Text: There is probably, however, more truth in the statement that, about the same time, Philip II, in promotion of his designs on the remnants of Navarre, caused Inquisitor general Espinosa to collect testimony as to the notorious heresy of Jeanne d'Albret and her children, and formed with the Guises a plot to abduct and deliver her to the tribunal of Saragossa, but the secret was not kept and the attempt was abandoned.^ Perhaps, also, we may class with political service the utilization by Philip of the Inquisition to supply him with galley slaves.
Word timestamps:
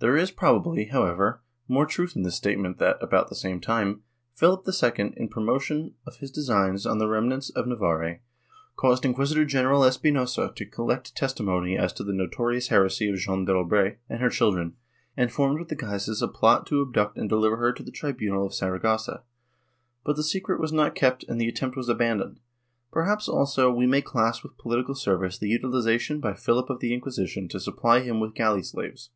There 0.00 0.16
is 0.16 0.30
probably, 0.30 0.84
however, 0.84 1.42
more 1.66 1.84
truth 1.84 2.14
in 2.14 2.22
the 2.22 2.30
statement 2.30 2.78
that, 2.78 3.02
about 3.02 3.30
the 3.30 3.34
same 3.34 3.60
time, 3.60 4.04
Philip 4.32 4.64
II, 4.64 5.12
in 5.16 5.28
promotion 5.28 5.94
of 6.06 6.18
his 6.18 6.30
designs 6.30 6.86
on 6.86 6.98
the 6.98 7.08
remnants 7.08 7.50
of 7.50 7.66
Navarre, 7.66 8.20
caused 8.76 9.04
Inquisitor 9.04 9.44
general 9.44 9.82
Espinosa 9.82 10.52
to 10.54 10.64
collect 10.66 11.16
testimony 11.16 11.76
as 11.76 11.92
to 11.94 12.04
the 12.04 12.12
notorious 12.12 12.68
heresy 12.68 13.08
of 13.08 13.16
Jeanne 13.16 13.44
d'Albret 13.44 13.98
and 14.08 14.20
her 14.20 14.30
children, 14.30 14.76
and 15.16 15.32
formed 15.32 15.58
with 15.58 15.66
the 15.68 15.74
Guises 15.74 16.22
a 16.22 16.28
plot 16.28 16.64
to 16.66 16.80
abduct 16.80 17.18
and 17.18 17.28
deliver 17.28 17.56
her 17.56 17.72
to 17.72 17.82
the 17.82 17.90
tribunal 17.90 18.46
of 18.46 18.54
Saragossa, 18.54 19.24
but 20.04 20.14
the 20.14 20.22
secret 20.22 20.60
was 20.60 20.72
not 20.72 20.94
kept 20.94 21.24
and 21.24 21.40
the 21.40 21.48
attempt 21.48 21.76
was 21.76 21.88
abandoned.^ 21.88 22.38
Perhaps, 22.92 23.28
also, 23.28 23.72
we 23.72 23.84
may 23.84 24.00
class 24.00 24.44
with 24.44 24.58
political 24.58 24.94
service 24.94 25.36
the 25.38 25.48
utilization 25.48 26.20
by 26.20 26.34
Philip 26.34 26.70
of 26.70 26.78
the 26.78 26.94
Inquisition 26.94 27.48
to 27.48 27.58
supply 27.58 27.98
him 27.98 28.20
with 28.20 28.34
galley 28.36 28.62
slaves. 28.62 29.10